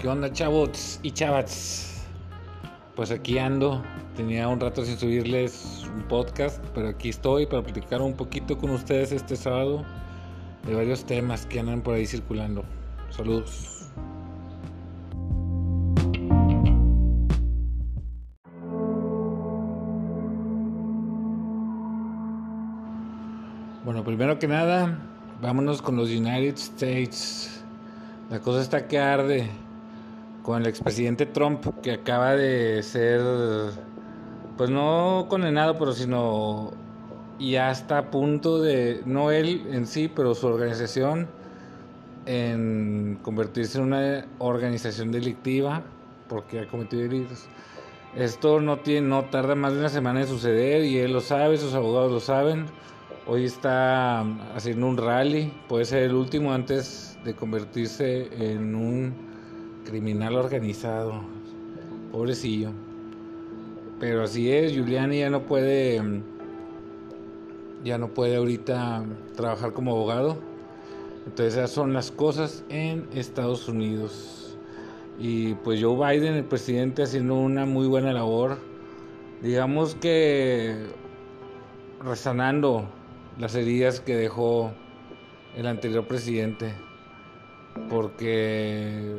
¿Qué 0.00 0.08
onda, 0.08 0.32
chavos 0.32 0.98
y 1.02 1.10
chavats? 1.10 2.06
Pues 2.96 3.10
aquí 3.10 3.36
ando. 3.36 3.84
Tenía 4.16 4.48
un 4.48 4.58
rato 4.58 4.82
sin 4.82 4.96
subirles 4.96 5.86
un 5.94 6.04
podcast, 6.04 6.64
pero 6.74 6.88
aquí 6.88 7.10
estoy 7.10 7.44
para 7.44 7.62
platicar 7.62 8.00
un 8.00 8.14
poquito 8.14 8.56
con 8.56 8.70
ustedes 8.70 9.12
este 9.12 9.36
sábado 9.36 9.84
de 10.66 10.74
varios 10.74 11.04
temas 11.04 11.44
que 11.44 11.60
andan 11.60 11.82
por 11.82 11.96
ahí 11.96 12.06
circulando. 12.06 12.64
Saludos. 13.10 13.90
Bueno, 23.84 24.02
primero 24.02 24.38
que 24.38 24.48
nada, 24.48 24.98
vámonos 25.42 25.82
con 25.82 25.96
los 25.96 26.08
United 26.08 26.54
States. 26.54 27.62
La 28.30 28.40
cosa 28.40 28.62
está 28.62 28.88
que 28.88 28.98
arde 28.98 29.69
con 30.42 30.62
el 30.62 30.68
expresidente 30.68 31.26
Trump, 31.26 31.64
que 31.82 31.92
acaba 31.92 32.34
de 32.34 32.82
ser, 32.82 33.20
pues 34.56 34.70
no 34.70 35.26
condenado, 35.28 35.78
pero 35.78 35.92
sino 35.92 36.72
ya 37.38 37.70
está 37.70 37.98
a 37.98 38.10
punto 38.10 38.60
de, 38.60 39.02
no 39.06 39.30
él 39.30 39.66
en 39.70 39.86
sí, 39.86 40.10
pero 40.14 40.34
su 40.34 40.46
organización, 40.46 41.28
en 42.26 43.18
convertirse 43.22 43.78
en 43.78 43.84
una 43.84 44.26
organización 44.38 45.10
delictiva, 45.10 45.82
porque 46.28 46.60
ha 46.60 46.66
cometido 46.66 47.02
delitos. 47.02 47.48
Esto 48.16 48.60
no, 48.60 48.78
tiene, 48.78 49.06
no 49.06 49.24
tarda 49.26 49.54
más 49.54 49.72
de 49.72 49.80
una 49.80 49.88
semana 49.88 50.22
en 50.22 50.26
suceder 50.26 50.84
y 50.84 50.98
él 50.98 51.12
lo 51.12 51.20
sabe, 51.20 51.56
sus 51.56 51.74
abogados 51.74 52.10
lo 52.10 52.20
saben. 52.20 52.66
Hoy 53.26 53.44
está 53.44 54.20
haciendo 54.54 54.86
un 54.88 54.96
rally, 54.96 55.52
puede 55.68 55.84
ser 55.84 56.02
el 56.02 56.14
último 56.14 56.52
antes 56.52 57.18
de 57.24 57.34
convertirse 57.34 58.28
en 58.52 58.74
un 58.74 59.29
criminal 59.84 60.36
organizado. 60.36 61.22
Pobrecillo. 62.12 62.70
Pero 63.98 64.22
así 64.24 64.50
es, 64.50 64.72
Giuliani 64.72 65.20
ya 65.20 65.30
no 65.30 65.42
puede 65.42 66.22
ya 67.84 67.98
no 67.98 68.08
puede 68.08 68.36
ahorita 68.36 69.04
trabajar 69.36 69.72
como 69.72 69.92
abogado. 69.92 70.36
Entonces 71.26 71.54
esas 71.54 71.70
son 71.70 71.92
las 71.92 72.10
cosas 72.10 72.64
en 72.68 73.06
Estados 73.14 73.68
Unidos. 73.68 74.56
Y 75.18 75.54
pues 75.54 75.82
Joe 75.82 75.96
Biden, 75.96 76.34
el 76.34 76.44
presidente, 76.44 77.02
haciendo 77.02 77.34
una 77.34 77.66
muy 77.66 77.86
buena 77.86 78.12
labor. 78.12 78.58
Digamos 79.42 79.94
que 79.94 80.76
resanando 82.02 82.88
las 83.38 83.54
heridas 83.54 84.00
que 84.00 84.16
dejó 84.16 84.72
el 85.56 85.66
anterior 85.66 86.06
presidente. 86.06 86.72
Porque 87.88 89.14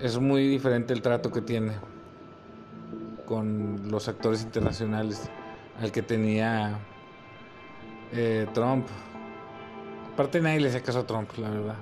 es 0.00 0.18
muy 0.18 0.46
diferente 0.46 0.92
el 0.92 1.02
trato 1.02 1.30
que 1.30 1.40
tiene 1.40 1.72
con 3.26 3.90
los 3.90 4.08
actores 4.08 4.42
internacionales 4.42 5.28
al 5.80 5.92
que 5.92 6.02
tenía 6.02 6.78
eh, 8.12 8.46
Trump. 8.54 8.86
Aparte 10.14 10.40
nadie 10.40 10.60
le 10.60 10.68
hace 10.68 10.82
caso 10.82 11.00
a 11.00 11.06
Trump, 11.06 11.30
la 11.36 11.50
verdad. 11.50 11.76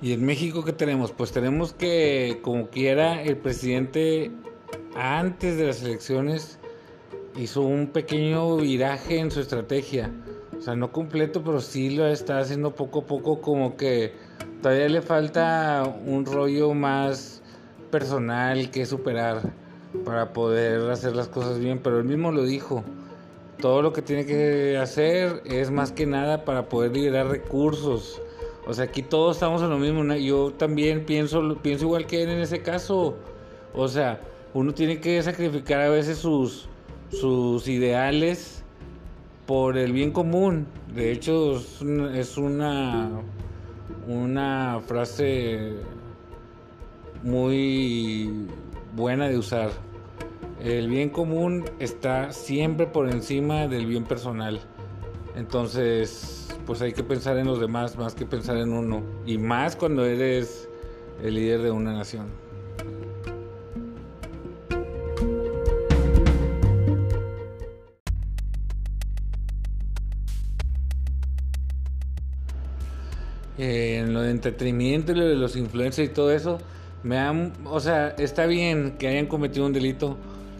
¿Y 0.00 0.12
en 0.12 0.24
México 0.24 0.64
qué 0.64 0.72
tenemos? 0.72 1.12
Pues 1.12 1.32
tenemos 1.32 1.74
que, 1.74 2.38
como 2.42 2.70
quiera, 2.70 3.20
el 3.22 3.36
presidente 3.36 4.30
antes 4.94 5.58
de 5.58 5.66
las 5.66 5.82
elecciones 5.82 6.58
hizo 7.38 7.62
un 7.62 7.88
pequeño 7.88 8.56
viraje 8.56 9.18
en 9.18 9.30
su 9.30 9.40
estrategia. 9.40 10.10
O 10.58 10.60
sea, 10.60 10.74
no 10.74 10.90
completo, 10.90 11.42
pero 11.44 11.60
sí 11.60 11.90
lo 11.90 12.06
está 12.06 12.40
haciendo 12.40 12.74
poco 12.74 13.00
a 13.00 13.06
poco 13.06 13.40
como 13.40 13.76
que 13.76 14.12
todavía 14.60 14.88
le 14.88 15.02
falta 15.02 15.84
un 16.04 16.26
rollo 16.26 16.74
más 16.74 17.42
personal 17.90 18.70
que 18.70 18.84
superar 18.84 19.52
para 20.04 20.32
poder 20.32 20.90
hacer 20.90 21.14
las 21.14 21.28
cosas 21.28 21.58
bien, 21.60 21.78
pero 21.78 21.98
él 21.98 22.04
mismo 22.04 22.32
lo 22.32 22.44
dijo. 22.44 22.82
Todo 23.60 23.82
lo 23.82 23.92
que 23.92 24.02
tiene 24.02 24.26
que 24.26 24.76
hacer 24.76 25.42
es 25.44 25.70
más 25.70 25.92
que 25.92 26.06
nada 26.06 26.44
para 26.44 26.68
poder 26.68 26.92
liberar 26.92 27.28
recursos. 27.28 28.20
O 28.66 28.74
sea, 28.74 28.84
aquí 28.84 29.02
todos 29.02 29.36
estamos 29.36 29.62
en 29.62 29.70
lo 29.70 29.78
mismo. 29.78 30.04
Yo 30.14 30.52
también 30.52 31.04
pienso, 31.06 31.56
pienso 31.62 31.86
igual 31.86 32.06
que 32.06 32.22
él 32.22 32.30
en 32.30 32.40
ese 32.40 32.62
caso. 32.62 33.16
O 33.74 33.88
sea, 33.88 34.20
uno 34.54 34.74
tiene 34.74 35.00
que 35.00 35.20
sacrificar 35.22 35.80
a 35.80 35.88
veces 35.88 36.18
sus, 36.18 36.68
sus 37.10 37.68
ideales 37.68 38.64
por 39.46 39.78
el 39.78 39.92
bien 39.92 40.12
común. 40.12 40.66
De 40.94 41.12
hecho, 41.12 41.62
es 42.14 42.36
una 42.36 43.22
una 44.08 44.80
frase 44.86 45.74
muy 47.22 48.46
buena 48.96 49.28
de 49.28 49.38
usar. 49.38 49.70
El 50.60 50.88
bien 50.88 51.10
común 51.10 51.64
está 51.78 52.32
siempre 52.32 52.86
por 52.86 53.08
encima 53.08 53.68
del 53.68 53.86
bien 53.86 54.04
personal. 54.04 54.60
Entonces, 55.36 56.48
pues 56.66 56.82
hay 56.82 56.92
que 56.92 57.04
pensar 57.04 57.38
en 57.38 57.46
los 57.46 57.60
demás 57.60 57.96
más 57.96 58.14
que 58.14 58.26
pensar 58.26 58.56
en 58.56 58.72
uno. 58.72 59.02
Y 59.26 59.38
más 59.38 59.76
cuando 59.76 60.04
eres 60.04 60.68
el 61.22 61.34
líder 61.34 61.62
de 61.62 61.70
una 61.70 61.92
nación. 61.92 62.26
Eh, 73.58 73.98
en 73.98 74.14
lo 74.14 74.22
de 74.22 74.30
entretenimiento 74.30 75.10
y 75.10 75.16
lo 75.16 75.26
de 75.26 75.34
los 75.34 75.56
influencers 75.56 76.10
y 76.10 76.12
todo 76.12 76.30
eso, 76.30 76.58
me 77.02 77.18
han, 77.18 77.52
o 77.64 77.80
sea, 77.80 78.10
está 78.10 78.46
bien 78.46 78.94
que 78.98 79.08
hayan 79.08 79.26
cometido 79.26 79.66
un 79.66 79.72
delito, 79.72 80.16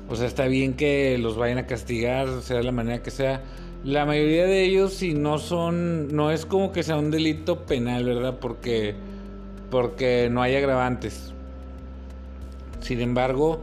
o 0.09 0.17
sea, 0.17 0.27
está 0.27 0.47
bien 0.47 0.75
que 0.75 1.17
los 1.19 1.37
vayan 1.37 1.59
a 1.59 1.67
castigar, 1.67 2.43
sea 2.43 2.61
la 2.61 2.73
manera 2.73 3.01
que 3.01 3.13
sea. 3.13 3.43
La 3.85 4.05
mayoría 4.05 4.47
de 4.47 4.65
ellos, 4.65 4.95
si 4.95 5.15
no 5.15 5.39
son, 5.39 6.09
no 6.09 6.33
es 6.33 6.45
como 6.45 6.73
que 6.73 6.83
sea 6.83 6.97
un 6.97 7.13
delito 7.13 7.67
penal, 7.67 8.05
¿verdad? 8.05 8.39
Porque, 8.41 8.97
porque 9.71 10.29
no 10.29 10.43
hay 10.43 10.57
agravantes. 10.57 11.33
Sin 12.81 13.01
embargo, 13.01 13.61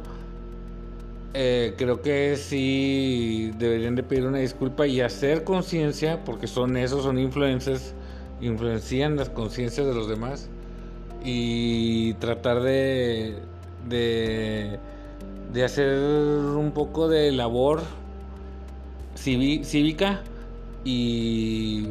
eh, 1.33 1.73
creo 1.77 2.01
que 2.01 2.37
sí 2.37 3.51
deberían 3.57 3.95
de 3.95 4.03
pedir 4.03 4.25
una 4.25 4.37
disculpa 4.37 4.87
y 4.87 5.01
hacer 5.01 5.43
conciencia, 5.43 6.23
porque 6.23 6.47
son 6.47 6.77
esos, 6.77 7.03
son 7.03 7.19
influencers 7.19 7.93
influencian 8.47 9.17
las 9.17 9.29
conciencias 9.29 9.85
de 9.85 9.93
los 9.93 10.07
demás 10.07 10.49
y 11.23 12.13
tratar 12.15 12.61
de, 12.61 13.35
de, 13.87 14.79
de 15.53 15.63
hacer 15.63 15.97
un 15.99 16.71
poco 16.73 17.07
de 17.07 17.31
labor 17.31 17.81
cívica 19.15 20.21
y 20.83 21.87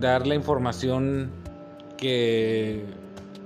dar 0.00 0.26
la 0.26 0.34
información 0.34 1.30
que, 1.96 2.84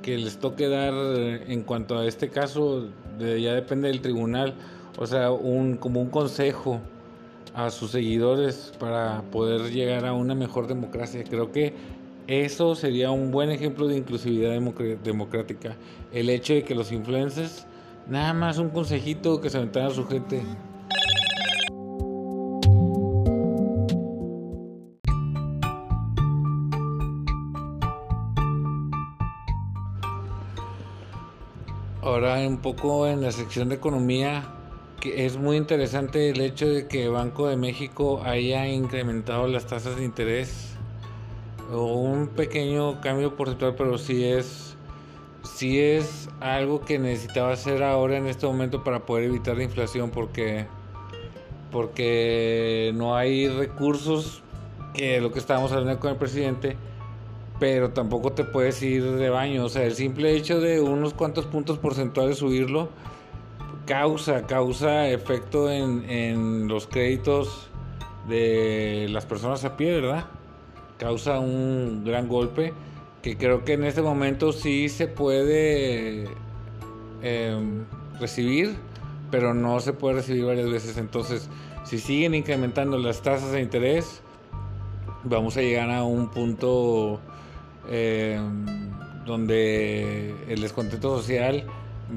que 0.02 0.16
les 0.16 0.38
toque 0.38 0.68
dar 0.68 0.94
en 0.94 1.62
cuanto 1.62 1.98
a 1.98 2.06
este 2.06 2.30
caso, 2.30 2.88
ya 3.18 3.54
depende 3.54 3.88
del 3.88 4.00
tribunal, 4.00 4.54
o 4.98 5.06
sea, 5.06 5.30
un, 5.30 5.76
como 5.76 6.00
un 6.00 6.08
consejo 6.08 6.80
a 7.54 7.70
sus 7.70 7.90
seguidores 7.90 8.72
para 8.78 9.22
poder 9.32 9.70
llegar 9.70 10.06
a 10.06 10.12
una 10.12 10.34
mejor 10.34 10.66
democracia. 10.66 11.24
Creo 11.28 11.50
que 11.50 11.74
eso 12.28 12.74
sería 12.74 13.10
un 13.10 13.30
buen 13.30 13.50
ejemplo 13.50 13.88
de 13.88 13.96
inclusividad 13.96 14.50
democrática. 15.02 15.76
El 16.12 16.28
hecho 16.28 16.52
de 16.52 16.62
que 16.62 16.74
los 16.74 16.92
influencers, 16.92 17.66
nada 18.06 18.34
más 18.34 18.58
un 18.58 18.68
consejito 18.68 19.40
que 19.40 19.48
se 19.48 19.56
aventara 19.56 19.86
a 19.86 19.90
su 19.90 20.06
gente. 20.06 20.42
Ahora 32.02 32.46
un 32.46 32.58
poco 32.58 33.06
en 33.06 33.22
la 33.22 33.32
sección 33.32 33.70
de 33.70 33.76
economía 33.76 34.54
que 35.00 35.24
es 35.24 35.38
muy 35.38 35.56
interesante 35.56 36.28
el 36.28 36.40
hecho 36.42 36.68
de 36.68 36.88
que 36.88 37.08
Banco 37.08 37.46
de 37.46 37.56
México 37.56 38.20
haya 38.24 38.68
incrementado 38.68 39.46
las 39.46 39.66
tasas 39.66 39.96
de 39.96 40.04
interés 40.04 40.67
un 41.70 42.28
pequeño 42.28 43.00
cambio 43.00 43.36
porcentual, 43.36 43.74
pero 43.76 43.98
sí 43.98 44.24
es 44.24 44.76
sí 45.42 45.80
es 45.80 46.28
algo 46.40 46.80
que 46.80 46.98
necesitaba 46.98 47.52
hacer 47.52 47.82
ahora 47.82 48.16
en 48.16 48.26
este 48.26 48.46
momento 48.46 48.84
para 48.84 49.06
poder 49.06 49.24
evitar 49.24 49.56
la 49.56 49.64
inflación 49.64 50.10
porque 50.10 50.66
porque 51.70 52.92
no 52.94 53.16
hay 53.16 53.48
recursos 53.48 54.42
que 54.94 55.20
lo 55.20 55.32
que 55.32 55.38
estábamos 55.38 55.72
hablando 55.72 55.98
con 56.00 56.10
el 56.10 56.16
presidente 56.16 56.76
pero 57.58 57.90
tampoco 57.90 58.32
te 58.32 58.44
puedes 58.44 58.82
ir 58.82 59.04
de 59.04 59.30
baño 59.30 59.64
o 59.64 59.68
sea 59.68 59.84
el 59.84 59.94
simple 59.94 60.34
hecho 60.34 60.60
de 60.60 60.80
unos 60.80 61.14
cuantos 61.14 61.46
puntos 61.46 61.78
porcentuales 61.78 62.38
subirlo 62.38 62.88
causa, 63.88 64.42
causa 64.46 65.08
efecto 65.08 65.70
en, 65.70 66.08
en 66.10 66.68
los 66.68 66.86
créditos 66.86 67.68
de 68.28 69.06
las 69.08 69.24
personas 69.24 69.64
a 69.64 69.76
pie, 69.76 69.94
¿verdad? 69.94 70.26
Causa 70.98 71.38
un 71.38 72.02
gran 72.04 72.28
golpe 72.28 72.72
que 73.22 73.36
creo 73.36 73.64
que 73.64 73.74
en 73.74 73.84
este 73.84 74.02
momento 74.02 74.52
sí 74.52 74.88
se 74.88 75.06
puede 75.06 76.28
em, 77.22 77.84
recibir, 78.20 78.76
pero 79.30 79.54
no 79.54 79.80
se 79.80 79.92
puede 79.92 80.16
recibir 80.16 80.44
varias 80.44 80.70
veces. 80.70 80.96
Entonces, 80.98 81.48
si 81.84 81.98
siguen 81.98 82.34
incrementando 82.34 82.98
las 82.98 83.22
tasas 83.22 83.52
de 83.52 83.60
interés, 83.60 84.22
vamos 85.24 85.56
a 85.56 85.60
llegar 85.60 85.90
a 85.90 86.04
un 86.04 86.30
punto 86.30 87.20
em, 87.90 88.66
donde 89.24 90.34
el 90.48 90.60
descontento 90.60 91.16
social 91.16 91.64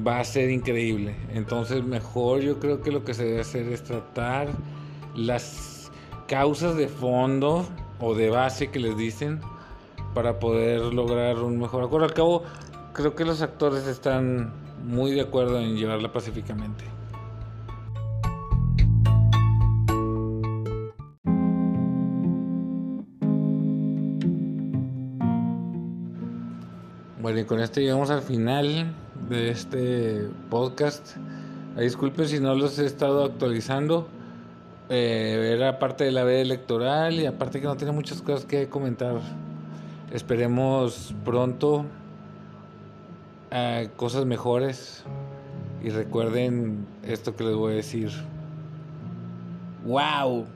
va 0.06 0.20
a 0.20 0.24
ser 0.24 0.50
increíble. 0.50 1.14
Entonces, 1.32 1.84
mejor 1.84 2.40
yo 2.40 2.58
creo 2.58 2.80
que 2.80 2.90
lo 2.90 3.04
que 3.04 3.14
se 3.14 3.24
debe 3.24 3.40
hacer 3.40 3.68
es 3.68 3.82
tratar 3.82 4.48
las 5.14 5.90
causas 6.26 6.76
de 6.76 6.88
fondo 6.88 7.66
o 8.02 8.14
de 8.14 8.28
base 8.28 8.70
que 8.70 8.80
les 8.80 8.96
dicen 8.96 9.40
para 10.12 10.38
poder 10.38 10.92
lograr 10.92 11.38
un 11.38 11.58
mejor 11.58 11.84
acuerdo. 11.84 12.06
Al 12.06 12.14
cabo, 12.14 12.42
creo 12.92 13.14
que 13.14 13.24
los 13.24 13.40
actores 13.40 13.86
están 13.86 14.52
muy 14.84 15.12
de 15.12 15.22
acuerdo 15.22 15.60
en 15.60 15.76
llevarla 15.76 16.12
pacíficamente. 16.12 16.84
Bueno, 27.20 27.38
y 27.38 27.44
con 27.44 27.60
esto 27.60 27.80
llegamos 27.80 28.10
al 28.10 28.22
final 28.22 28.96
de 29.28 29.50
este 29.50 30.28
podcast. 30.50 31.16
Disculpen 31.78 32.26
si 32.26 32.40
no 32.40 32.54
los 32.56 32.78
he 32.80 32.84
estado 32.84 33.24
actualizando. 33.24 34.08
Eh, 34.88 35.52
era 35.54 35.78
parte 35.78 36.04
de 36.04 36.12
la 36.12 36.24
veda 36.24 36.40
electoral 36.40 37.14
y 37.14 37.26
aparte 37.26 37.60
que 37.60 37.66
no 37.66 37.76
tiene 37.76 37.92
muchas 37.92 38.20
cosas 38.22 38.44
que 38.44 38.68
comentar. 38.68 39.20
Esperemos 40.12 41.14
pronto 41.24 41.86
cosas 43.96 44.24
mejores 44.24 45.04
y 45.82 45.90
recuerden 45.90 46.86
esto 47.02 47.36
que 47.36 47.44
les 47.44 47.54
voy 47.54 47.72
a 47.72 47.76
decir. 47.76 48.10
¡Wow! 49.84 50.46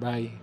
Bye. 0.00 0.41